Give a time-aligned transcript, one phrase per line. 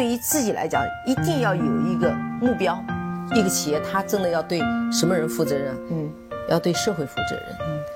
[0.00, 2.10] 对于自己来讲，一定要有一个
[2.40, 2.82] 目标。
[3.34, 4.58] 一个企业，它真的要对
[4.90, 5.76] 什么人负责任？
[5.90, 6.10] 嗯，
[6.48, 7.44] 要对社会负责任，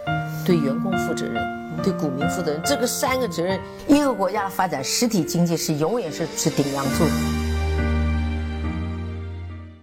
[0.09, 1.43] 嗯，对员工负责任，
[1.83, 2.61] 对股民负责任。
[2.63, 7.05] 这个三个责任，一个国家的发展，实体经济是永远是是顶梁柱。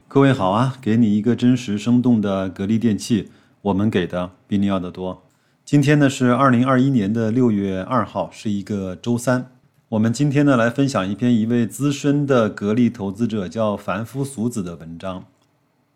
[0.08, 3.32] 各位好啊，给你一个真实生动的格力电器，
[3.64, 5.24] 我们给的比你要的多。
[5.66, 9.48] 今天呢是二零二一年的六月二号，是一个周三。
[9.92, 15.25] 我们今天呢来分享一篇一位资深的格力投资者叫凡夫俗子的文章。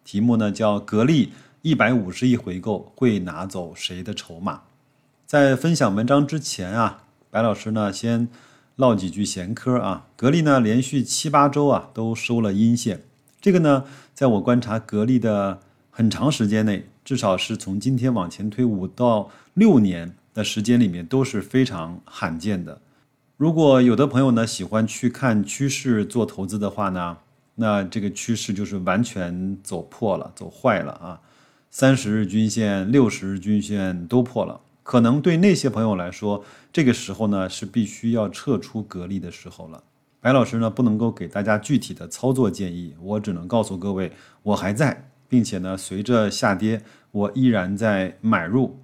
[0.03, 4.63] 题目呢叫“格力一百五十亿回购会拿走谁的筹码？”
[5.25, 8.27] 在分享文章之前啊，白老师呢先
[8.75, 10.07] 唠几句闲嗑啊。
[10.17, 13.01] 格力呢连续七八周啊都收了阴线，
[13.39, 22.81] 这个呢在我观察格力的很长时间内，至少是从今天往前推五到六年的时间里面都是非常罕见的。
[23.37, 27.17] 如果有的朋友呢喜欢去看趋势做投资的话呢？
[27.55, 31.19] 那这个趋势就是完全走破了，走坏了啊！
[31.69, 39.83] 三十日均线、六十日均线都破了，可能对那些朋友来说，这个时候呢是必须要撤出格力的时候了。
[40.21, 48.79] 白老师呢不能够给大家具体的操作建议，我只能告诉各位，我还在，并且呢随着下跌，我依然在买入。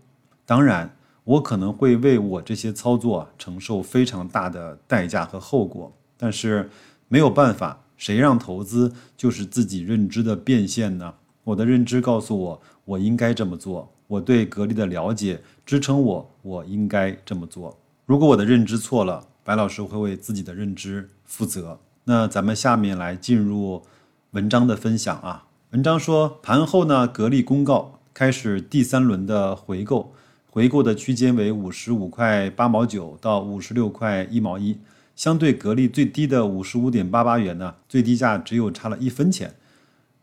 [0.46, 6.70] 当然，我可能会为我这些操作承受非常大的代价和后果，但是
[7.08, 7.80] 没有办法。
[7.98, 11.14] 谁让投资就是自己认知的变现呢？
[11.44, 13.94] 我的认知告诉我，我应该这么做。
[14.08, 17.78] 我对格力的了解支撑我，我应该这么做。
[18.08, 21.80] 如果我的认知错了，白老师会为自己的认知负责。
[22.06, 23.84] 那咱们下面来进入
[24.32, 25.46] 文章的分享啊。
[25.70, 30.12] 文章说，盘后呢，格力公告开始第三轮的回购，
[30.54, 34.78] 回购的区间为五十五块八毛九到五十六块一毛一。
[35.16, 39.56] 相对格力最低的五十五点八八元呢，最低价只有差了一分钱。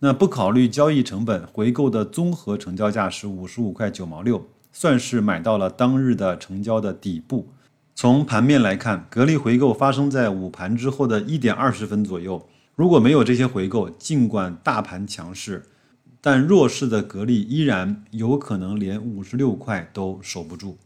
[0.01, 7.48] 那不考虑交易成本，回购的综合成交价是五十五块九毛六，算是买到了当日的成交的底部。
[7.95, 12.47] 从盘面来看，格力回购发生在午盘之后的一点二十分左右。
[12.75, 15.64] 如果没有这些回购，尽管大盘强势，
[16.20, 20.79] 但弱势的格力依然有可能连五十六块都守不住。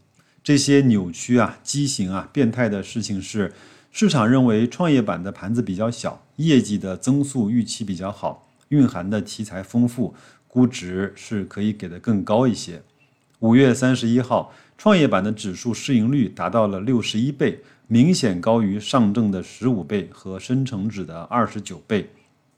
[0.43, 3.53] 这些扭曲啊、畸形啊、变态的事情是。
[3.95, 10.15] 市场认为创业板的盘子比较小，业绩的增速预期比较好，蕴含的题材丰富，
[10.47, 12.81] 估值是可以给的更高一些。
[13.37, 22.09] 五月三十一号，创业板的指数市盈率达到了六十一倍，明显高于上证的十五倍和深成指的二十九倍。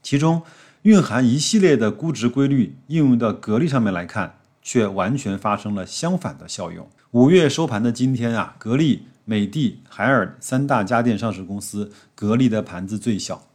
[0.01, 0.41] 其中
[0.85, 6.87] 蕴含一系列的估值规律，应用到格力上面来看，却完全发生了相反的效用。
[7.09, 9.07] 五月收盘的今天啊，格力。
[9.27, 13.47] 美的、海尔三大家电上市公司，格力的盘子最小。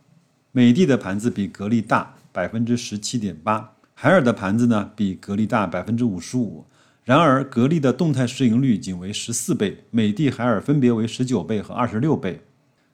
[0.51, 6.65] 美的的盘子比格力大百分之十七点八，海尔的盘子呢比格力大百分之五十五。
[7.05, 12.43] 然而，格力的动态市盈率仅为十四倍，美的、海尔分别为十九倍和二十六倍。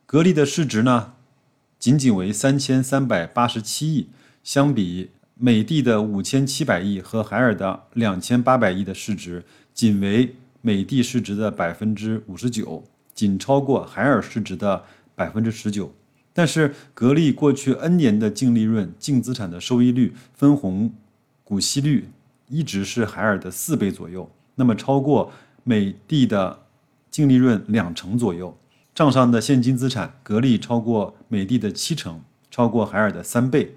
[0.05, 1.15] 格力的市值呢，
[1.79, 4.11] 仅仅为三千三百八十七亿，
[4.47, 10.37] 相比美的的五千七百亿和海尔的两千八百亿的市值，仅为。
[10.63, 12.83] 美的市值的百分之五十九，
[13.15, 14.83] 仅超过海尔市值的
[15.15, 15.93] 百分之十九。
[16.33, 20.93] 但是格力过去 N 年的净利润、净资产的收益率、分红
[21.45, 22.09] 股息率，
[22.49, 25.33] 一直是海尔的四倍左右，那么超过
[25.63, 26.61] 美的的
[27.11, 28.57] 净利润两成左右。
[28.93, 32.21] 账上的现金资产，格力超过美的的七成，
[32.51, 33.77] 超过海尔的三倍。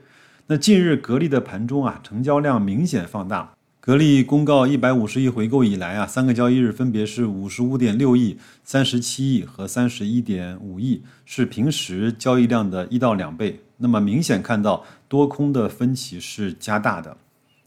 [0.52, 3.54] 那近日格力的盘中啊，成交量明显放大。
[3.80, 13.60] 格力公告一百五十亿回购以来啊，三个交易日分别是五十五点六亿、三十七亿和三十一点五亿，是平时交易量的一到两倍。
[13.78, 17.16] 那么明显看到多空的分歧是加大的，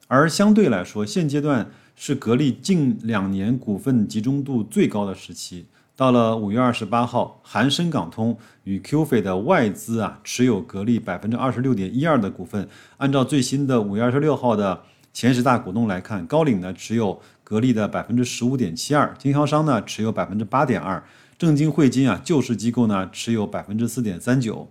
[0.09, 5.67] 而相对来说，现阶段是格力近两年股份集中度最高的时期。
[5.97, 14.83] 到了五月二十八号，含深港通与 Q 费的外资啊持有格力百分之二十六点一二的股份，按照最新的五月二十六号的。
[15.15, 21.05] 前十大股东来看，高瓴呢持有格力的百分之十五点七二，经销商呢持有百分之八点二，
[21.37, 24.71] 正金汇金啊救市机构呢持有百分之四点三九，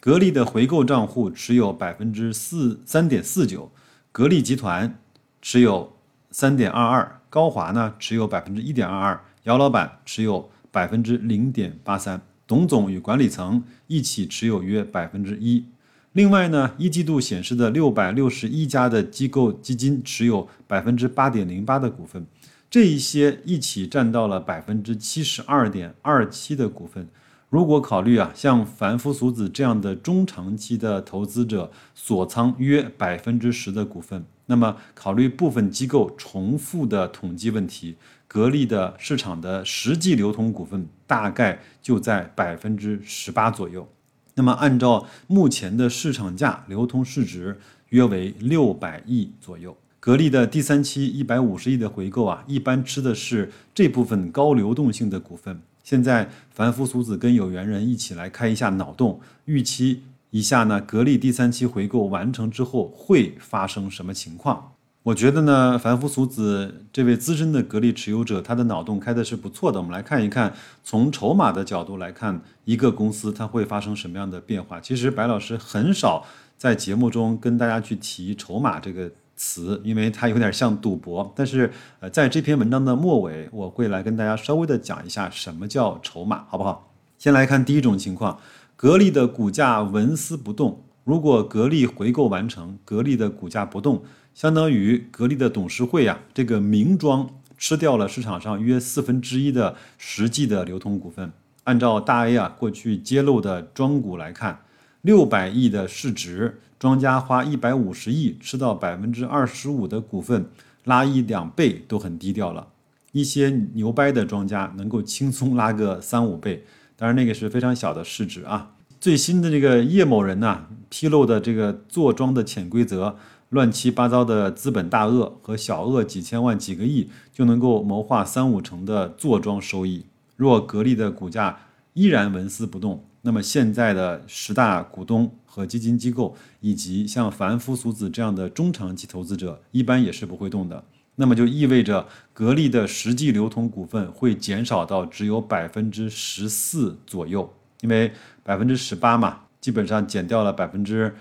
[0.00, 3.70] 格力的回购账户持有百分之四三点四九，
[4.10, 4.98] 格力集团
[5.40, 5.92] 持有
[6.32, 15.64] 三点二二，高华呢持有百分之一点二二，姚老板持有百分之零点八三，董总与管理层一起持有约百分之一。
[16.12, 22.26] 另外呢，一季度显示的六百六十一家的机构基金持有百分之八点零八的股份，
[22.68, 27.08] 这一些一起占到了百分之七十二点二七的股份。
[27.48, 37.96] 如果考虑啊，像凡夫俗子这样的中长期的投资者锁仓约百分之十的股份，那么考虑部分机构重复的统计问题，
[38.28, 43.88] 格力的市场的实际流通股份大概就在百分之十八左右。
[44.34, 47.58] 那么按照目前的市场价，流通市值
[47.88, 49.76] 约为六百亿左右。
[49.98, 55.60] 格力的第三期一百五十亿的回购啊，一般吃的是这部分高流动性的股份。
[55.82, 64.74] 现在凡夫俗子跟有缘人一起来开一下脑洞，预期一下呢，格力第三期回购完成之后会发生什么情况？
[65.04, 69.78] 我觉得呢，凡夫俗子这位资深的格力持有者，他的脑洞开的是不错的。
[69.78, 70.54] 我们来看一看，
[70.84, 74.80] 从筹码的角度来看，一个公司它会发生什么样的变化？
[74.80, 79.10] 其实白老师很少在节目中跟大家去提筹码这个。
[79.40, 86.90] 词，因为它有点像赌博，但是呃，在这篇文章的末尾，我会来跟大家稍微的讲一下什么叫筹码，好不好？
[87.18, 88.40] 先来看第一种情况，
[88.74, 90.82] 格力的股价纹丝不动。
[91.04, 94.02] 如果格力回购完成，格力的股价不动，
[94.38, 101.32] 相当于格力的董事会啊，这个名庄吃掉了市场上约四分之一的实际的流通股份。
[101.64, 104.60] 按照大 A 啊过去揭露的庄股来看，
[105.02, 106.60] 六百亿的市值。
[106.78, 110.46] 庄家花一百五十亿吃到百分之二十五的股份，
[110.84, 112.68] 拉一两倍都很低调了。
[113.10, 116.64] 一些牛掰的庄家能够轻松拉个三五倍，
[116.96, 118.76] 当然那个是非常小的市值啊。
[119.00, 123.16] 最新的这个叶某人呢披露的这个坐庄的潜规则，
[123.50, 130.04] 乱七八糟的资本大鳄和小鳄几千万几个亿就能够谋划三五成的坐庄收益。
[130.36, 131.58] 若格力的股价
[131.94, 133.04] 依然纹丝不动。
[133.22, 140.84] 那么现在的十大股东和基金机构，以及像凡夫俗子这样的中长期投资者，一般也是不会动的。
[141.16, 148.12] 那么就意味着格力的实际流通股份会减少到只有百分之十四左右，因为
[148.44, 151.12] 百分之十八嘛，基本上减掉了百分之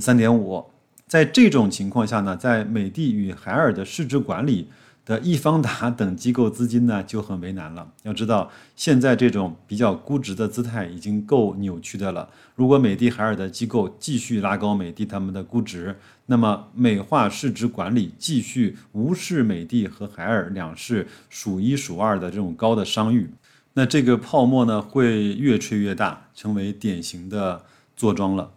[0.00, 0.64] 三点五。
[1.08, 4.68] 在这种情况下呢，在美的与海尔的市值管理。
[5.08, 7.90] 的易方达 等机构资金呢就很为难了。
[8.02, 12.28] 要知道，现在这种比较估值的姿态已经够扭曲的了。
[12.54, 15.96] 如果美的海尔的机构继续拉高美的他们的估值，
[16.26, 23.30] 那么美化市值管理继续无视美的和海尔两市数一数二的这种高的商誉，
[23.72, 27.64] 那这个泡沫呢会越吹越大，成为典型的
[27.96, 28.50] 坐庄了。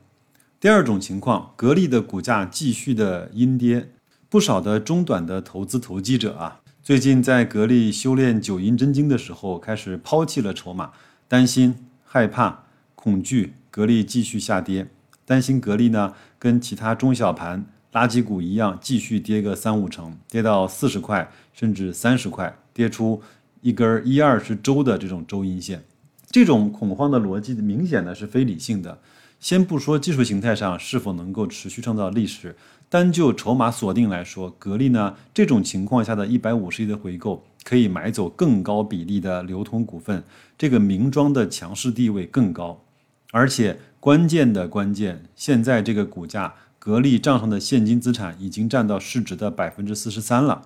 [0.61, 3.89] 第二种情况，格力的股价继续的阴跌。
[4.29, 10.91] 不少的中短的投资投机者啊，最近在格力修炼九阴真经的时候，开始抛弃了筹码，
[11.27, 11.73] 担心、
[12.05, 14.87] 害怕、恐惧格力继续下跌，
[15.25, 23.19] 担心格力呢跟其他中小盘垃圾股一样，继续跌个三五成，跌到四十块甚至三十块，跌出
[23.61, 25.83] 一根一二十周的这种周阴线。
[26.29, 28.99] 这种恐慌的逻辑明显的是非理性的。
[29.41, 32.55] 先不说技术形态上是否能够持续创造历史。
[32.87, 40.23] 单就筹码锁定来说，格力呢这种情况下的一百五十亿的回购，可以买走更高比例的流通股份，
[40.57, 42.83] 这个名庄的强势地位更高。
[43.31, 50.61] 而且关键的关键，现在这个股价，格力账上的现金资产已经占到市值的百分之四十三了，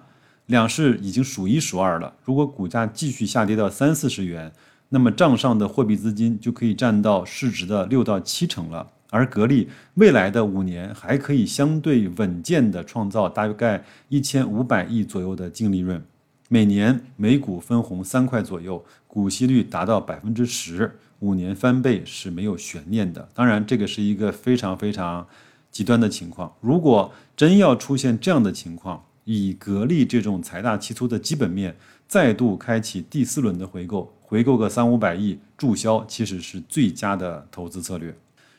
[0.47, 2.15] 两市已经数一数二了。
[2.23, 4.51] 如果股价继续下跌到三四十元，
[4.95, 8.89] 那么账上的货币资金就可以占到市值的六到七成了。
[9.09, 16.01] 而格力未来的五年还可以相对稳健的创造大概一千五百亿左右的净利润，
[16.47, 23.27] 每年每股分红三块左右，股息率达到百分之十，五年翻倍是没有悬念的。
[23.33, 25.27] 当然，这个是一个非常非常
[25.69, 26.49] 极端的情况。
[26.61, 31.75] 如果真要出现这样的情况，以格力这种财大气粗的基本面，
[32.07, 38.15] 再度开启第四轮的回购，回购个三五百亿注销，其实是最佳的投资策略。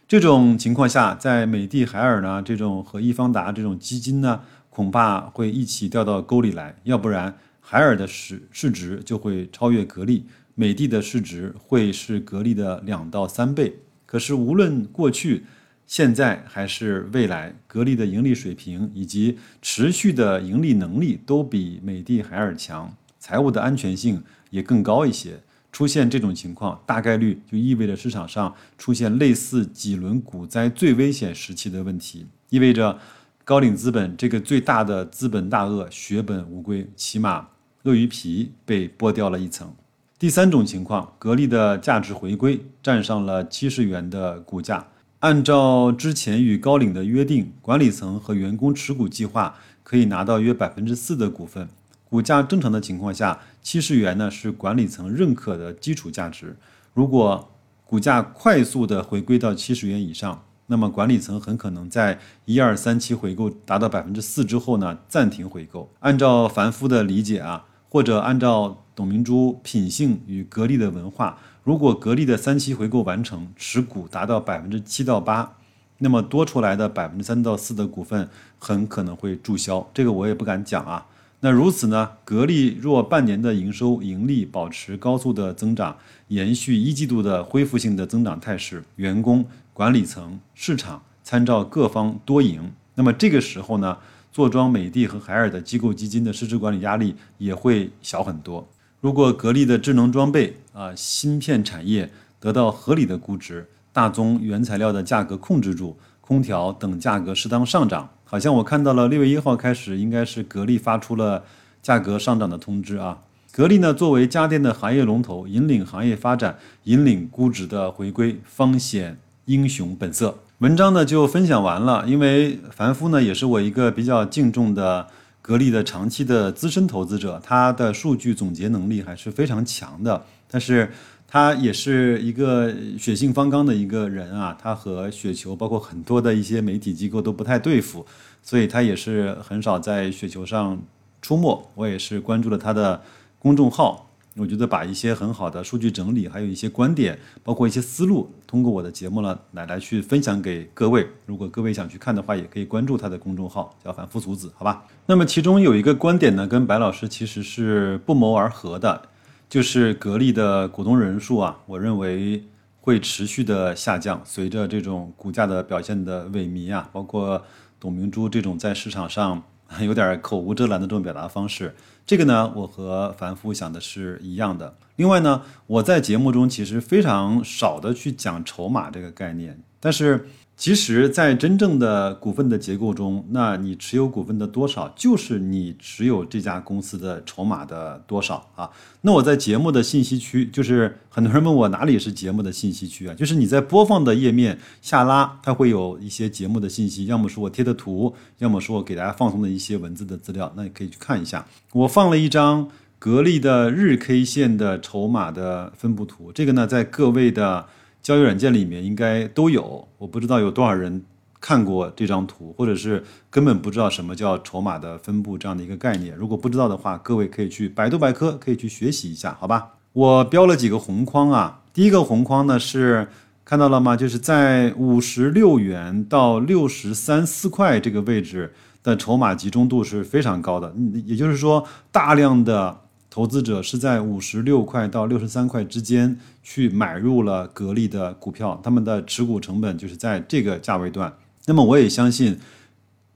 [0.08, 6.76] 这种情况下，在美的、海尔呢，这种和易方达这种基金呢，恐怕会一起掉到沟里来。
[6.84, 13.80] 要不然，海尔的市市值就会超越格力，美的的市值会是格力的两到三倍。
[14.06, 15.44] 可是，无论过去、
[15.84, 25.40] 现在还是未来，格力的盈利水平以及持续的盈利能力都比美的、海尔强，财务的安全性也更高一些。
[25.76, 32.98] 出现这种情况，大概率就意味着市场上出现类似几轮股灾最危险时期的问题，意味着
[33.44, 37.48] 高瓴资本这个最大的资本大鳄血本无归，起码
[37.82, 39.70] 鳄鱼皮被剥掉了一层。
[40.18, 44.88] 第三种情况，格力的价值回归，站上了七十元的股价。
[45.18, 51.68] 按照之前与高瓴的约定，管理层和员工持股计划可以拿到约百分之四的股份。
[52.16, 56.56] 股价正常的情况下，七十元呢是管理层认可的基础价值。
[56.94, 57.50] 如果
[57.84, 65.90] 股价快速的回归到七十元以上，那么管理层很可能在一二三期回购达到百分之四之后呢，暂停回购。
[66.00, 75.58] 按照凡夫的理解啊，或者按照董明珠品性与格力的文化，如果格力的三期回购完成，持股达到百分之七到八，
[75.98, 79.86] 那么多出来的百分之三到四的股份很可能会注销。
[79.92, 81.06] 这个我也不敢讲啊。
[81.40, 82.10] 那如此呢？
[82.24, 85.96] 格力若半年的营收盈利保持高速的增长，
[86.28, 93.98] 延续一季度的恢复性的增长态势，员工、管理层、市场参照各方多赢，那么这个时候呢，
[94.32, 98.66] 坐庄美的和海尔的机构基金的市值管理压力也会小很多。
[99.02, 108.08] 如果格力的智能装备啊、芯片产业得到合理的估值，大宗原材料的价格控制住，空调等价格适当上涨。
[108.24, 111.44] 好像我看到了六月一号开始，应该是格力发出了
[111.80, 113.18] 价格上涨的通知啊。
[113.52, 120.38] 格力呢，作为家电的行业龙头，引领行业发展，引领估值的回归，方显英雄本色。
[120.58, 125.06] 文章呢就分享完了，因为凡夫呢也是我一个比较敬重的
[125.40, 130.90] 格力的长期的资深投资者，他的数据总结能力还是非常强的，但是。
[131.28, 138.06] 他也是一个血性方刚的一个人啊，他和雪球包括很多的一些媒体机构都不太对付，
[138.42, 140.80] 所以他也是很少在雪球上
[141.20, 141.68] 出没。
[141.74, 143.02] 我也是关注了他的
[143.40, 151.06] 公众号，我觉得把一些很好的数据整理，还有一些观点，包括一些思路，通过我的节目呢来来去分享给各位。
[151.26, 154.84] 如果各位想去看的话，也可以关注他的公众号，叫反复俗子，好吧？
[155.06, 159.02] 那么其中有一个观点呢，跟白老师其实是不谋而合的。
[159.48, 162.44] 就是格力的股东人数啊，我认为
[162.80, 164.20] 会持续的下降。
[164.24, 167.44] 随着这种股价的表现的萎靡啊，包括
[167.78, 169.42] 董明珠这种在市场上
[169.80, 171.74] 有点口无遮拦的这种表达方式，
[172.04, 174.76] 这个呢，我和凡夫想的是一样的。
[174.96, 180.28] 另外呢，我在节目中其实非常少的去讲筹码这个概念，但是。
[180.56, 188.70] 其实，在真正的股份的结构中，那你持有股份的多少，就是你持有这家公司的筹码的多少啊。
[189.02, 193.14] 那我在节目的信息区，就是很多人问我哪里是节目的信息区啊？
[193.14, 201.46] 就是你在播放的页面下拉，它会有一些节目的信息，要么是我贴的图，要么是我给大家放送的一些文字的资料，那你可以去看一下。
[201.74, 202.66] 我放了一张
[202.98, 207.66] 格力的日 K 线的筹码的分布图，这个呢，在各位的。
[208.06, 211.02] 交易软件里面应该都有，我不知道有多少人
[211.40, 216.14] 看过这张图，或者是根本不知道什么叫筹码的分布这样的一个概念。
[216.14, 219.72] 如果不知道的话，各位可以去百度百科，可以去学习一下，好吧？
[219.92, 223.08] 我标了几个红框啊，第一个红框呢是
[223.44, 223.96] 看到了吗？
[223.96, 230.72] 就是在五十六元到六十三四块这个位置的筹码集中度是非常高的，
[231.04, 232.82] 也就是说大量的。
[233.16, 241.10] 投资者是在五十六块到六十三块之间去买入了格力的股票，他们的持股成本就是在这个价位段。
[241.46, 242.38] 那么我也相信，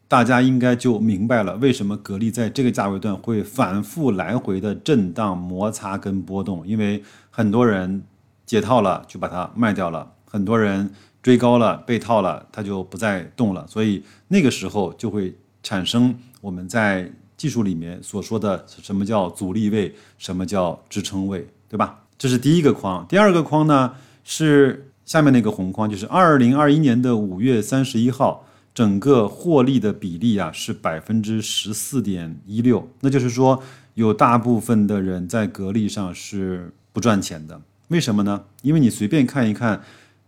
[0.08, 8.02] 大家应该就明白了为什么格力在这个价位段会反复来回的震荡、摩擦跟波动，因为很多人
[8.46, 10.90] 解套了就把它卖掉了，很多人
[11.22, 17.12] 追高了被套了，它就不再动了，所以那个时候就会产生我们在。
[17.40, 22.00] 技术里面所说的什么叫阻力位，什么叫支撑位，对吧？
[22.18, 23.06] 这是第一个框。
[23.08, 28.44] 第二个框呢是下面那个红框，就是二零二一年的五月三十一号，
[28.74, 32.86] 整个获利的比例啊是百分之十四点一六。
[33.00, 33.62] 那就是说，
[33.94, 37.62] 有大部分的人在格力上是不赚钱的。
[37.88, 38.44] 为什么呢？
[38.60, 39.80] 因为你随便看一看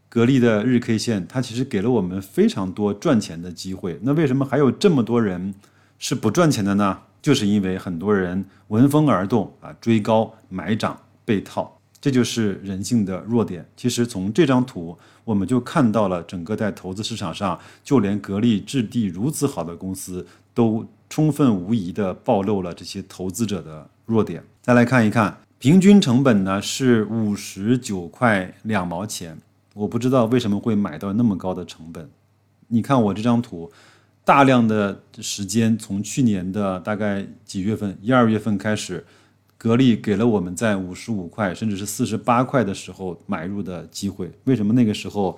[0.08, 4.00] 格力的日 K 线，它其实给了我们非常多赚钱的机会。
[4.00, 5.54] 那为什么还有这么多人？
[6.02, 13.64] 是不赚钱的呢，就是因为很多人闻风而动啊，追高买涨被套，这就是人性的弱点。
[13.76, 24.42] 其实从这张图，我们就看到了整个在投资市场上，就连格力质地如此好的公司，都充分无疑的暴露了这些投资者的弱点。
[24.60, 29.38] 再来看一看，平均成本呢是五十九块两毛钱，
[29.74, 32.10] 我不知道为什么会买到那么高的成本。
[32.66, 33.70] 你看我这张图。
[34.24, 39.04] 大量的时间，从去年的大概几月份，一二月份开始，
[39.58, 44.30] 格力给了我们在五十五块甚至是四十八块的时候买入的机会。
[44.44, 45.36] 为什么那个时候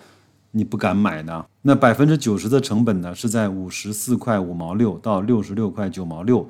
[0.51, 1.47] 你不敢买呢？
[1.63, 6.47] 那百分之九十的成本呢，是在五十四块五毛六到六十六块九毛六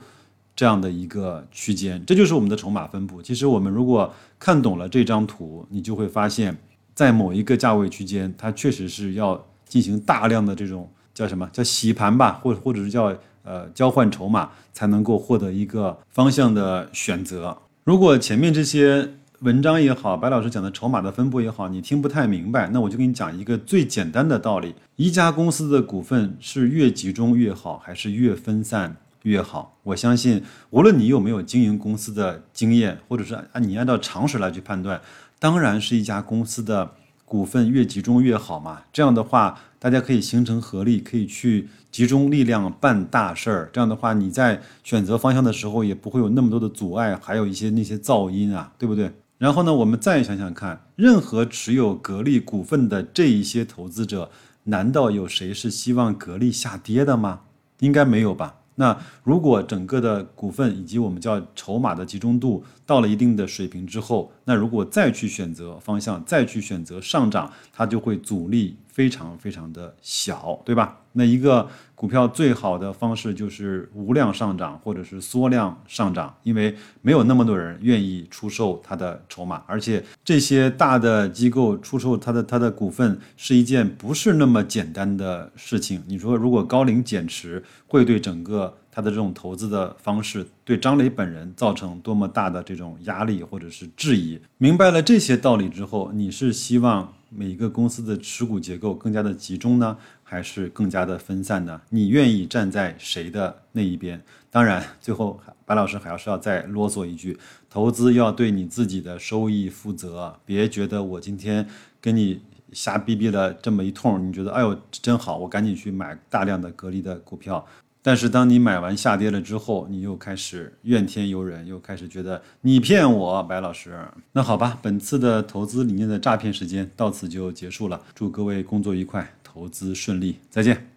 [0.57, 3.23] 这样的一个区间，这就是我们的筹码分布。
[3.23, 6.57] 其实我们如果看懂了这张图，你就会发现，
[6.95, 10.91] 在某一个价位区间，它确实是要进行大量的这种。
[11.15, 17.57] 叫什么叫洗盘吧，或或者是叫呃交换筹码，才能够获得一个方向的选择。
[17.85, 29.77] 如果前面这些文章也好，白老师讲的筹码的分布也好，你听不太明白，那我就给你讲一个最简单的道理：一家公司的股份是越集中越好，还是越分散越好？
[29.83, 34.99] 我相信，无论你有没有经营公司的经验，或者是按你按照常识来去判断，
[35.39, 36.91] 当然是一家公司的
[37.25, 38.83] 股份越集中越好嘛。
[38.93, 43.71] 这样的话，大家可以形成合力，可以去集中力量办大事儿。
[43.73, 49.11] 这样的话，你在选择方向的时候也不会有那么多的阻碍，还有一些那些噪音啊，对不对？
[49.39, 54.31] 然后呢，我们再想想看，任何持有格力股份的这一些投资者，
[54.65, 57.41] 难道有谁是希望格力下跌的吗？
[57.81, 58.55] 应该没有吧。
[58.77, 71.01] 那如果整个的股份以及我们叫筹码的集中度到了一定的水平之后，那如果再去选择方向，再去选择上涨，它就会阻力非常非常的小，对吧？
[71.17, 86.01] 那一个股票最好的方式就是无量上涨或者是缩量上涨，因为没有那么多人愿意出售它的筹码，而且这些大的机构出售它的它的股份是一件不是那么简单的事情。
[86.07, 94.41] 你说如果高瓴减持，会对整个它的这种投资的方式，对张磊本人造成多么大的这种压力或者是质疑？
[94.59, 99.97] 明白了这些道理之后，你是希望每一个公司的持股结构更加的集中呢？
[100.23, 101.81] 还是更加的分散呢？
[101.91, 104.23] 你愿意站在谁的那一边？
[104.51, 107.39] 当然， 最后白老师还要是要再啰嗦一句：
[107.69, 111.69] 投资要对你自己的收益负责，别觉得我今天
[112.01, 112.41] 跟你
[112.73, 117.65] 瞎逼逼了这么一通，你觉得哎呦真好，我赶紧去买大量的格力的股票。
[118.07, 123.99] 但是当你买完下跌了之后，你又开始怨天尤人，又开始觉得你骗我，白老师。
[124.33, 129.27] 那好吧，本次的投资理念的诈骗时间到此就结束了，祝各位工作愉快。
[129.43, 130.91] 投资顺利，再见。